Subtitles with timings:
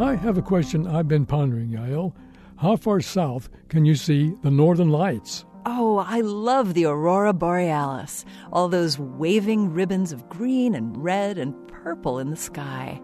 [0.00, 2.14] I have a question I've been pondering, Yael.
[2.56, 5.44] How far south can you see the northern lights?
[5.66, 8.24] Oh, I love the aurora borealis.
[8.50, 12.98] All those waving ribbons of green and red and purple in the sky.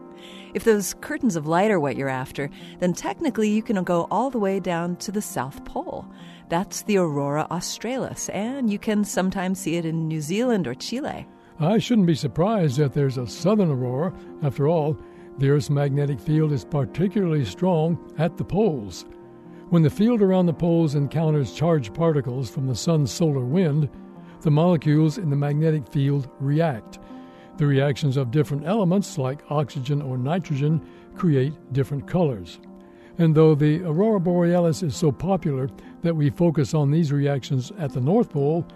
[0.55, 4.31] If those curtains of light are what you're after, then technically you can go all
[4.31, 6.07] the way down to the South Pole.
[6.49, 11.27] That's the aurora australis, and you can sometimes see it in New Zealand or Chile.
[11.61, 14.15] I shouldn't be surprised that there's a southern aurora.
[14.43, 14.99] After all,
[15.39, 19.05] the Earth's magnetic field is particularly strong at the poles.
[19.69, 23.91] When the field around the poles encounters charged particles from the sun's solar wind,
[24.43, 26.99] the molecules in the magnetic field react.
[27.57, 30.81] The reactions of different elements, like oxygen or nitrogen,
[31.15, 32.61] create different colors.
[33.19, 35.69] And though the aurora borealis is so popular
[36.03, 38.67] that we focus on these reactions at the North Pole,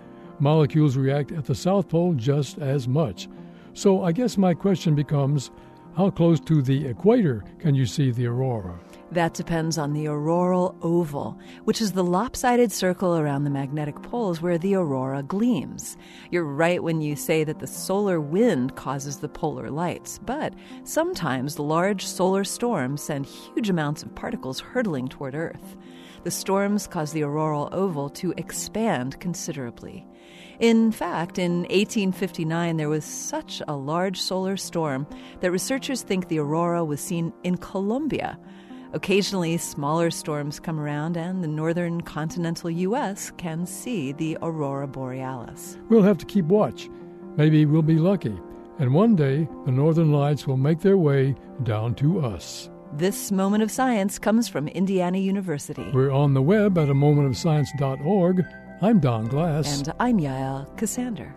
[0.41, 3.29] molecules react at the South Pole just as much.
[3.75, 5.51] So I guess my question becomes
[5.97, 8.79] how close to the equator can you see the aurora?
[9.13, 14.41] That depends on the auroral oval, which is the lopsided circle around the magnetic poles
[14.41, 15.97] where the aurora gleams.
[16.31, 21.59] You're right when you say that the solar wind causes the polar lights, but sometimes
[21.59, 25.77] large solar storms send huge amounts of particles hurtling toward Earth.
[26.25, 30.07] The storms cause the auroral oval to expand considerably.
[30.59, 35.07] In fact, in 1859, there was such a large solar storm
[35.41, 38.39] that researchers think the aurora was seen in Colombia
[38.93, 43.31] Occasionally, smaller storms come around, and the northern continental U.S.
[43.37, 45.79] can see the aurora borealis.
[45.89, 46.89] We'll have to keep watch.
[47.37, 48.37] Maybe we'll be lucky,
[48.81, 52.69] and one day the northern lights will make their way down to us.
[52.93, 55.89] This moment of science comes from Indiana University.
[55.95, 58.45] We're on the web at a momentofscience.org.
[58.83, 59.79] I'm Don Glass.
[59.79, 61.33] And I'm Yael Ksander.